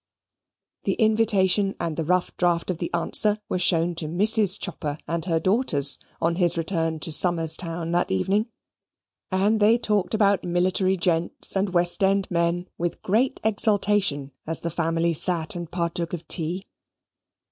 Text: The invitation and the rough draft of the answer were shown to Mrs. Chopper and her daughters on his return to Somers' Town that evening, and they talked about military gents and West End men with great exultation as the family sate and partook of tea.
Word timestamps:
The 0.85 0.93
invitation 0.93 1.75
and 1.79 1.95
the 1.95 2.03
rough 2.03 2.35
draft 2.35 2.71
of 2.71 2.79
the 2.79 2.91
answer 2.91 3.39
were 3.49 3.59
shown 3.59 3.93
to 3.97 4.07
Mrs. 4.07 4.59
Chopper 4.59 4.97
and 5.07 5.25
her 5.25 5.39
daughters 5.39 5.99
on 6.19 6.37
his 6.37 6.57
return 6.57 6.99
to 7.01 7.11
Somers' 7.11 7.55
Town 7.55 7.91
that 7.91 8.09
evening, 8.09 8.47
and 9.31 9.59
they 9.59 9.77
talked 9.77 10.15
about 10.15 10.43
military 10.43 10.97
gents 10.97 11.55
and 11.55 11.69
West 11.75 12.03
End 12.03 12.31
men 12.31 12.67
with 12.79 13.03
great 13.03 13.39
exultation 13.43 14.31
as 14.47 14.61
the 14.61 14.71
family 14.71 15.13
sate 15.13 15.55
and 15.55 15.69
partook 15.69 16.13
of 16.13 16.27
tea. 16.27 16.65